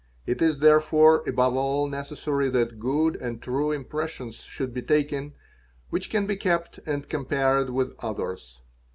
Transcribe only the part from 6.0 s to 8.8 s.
an be kept and compared with others.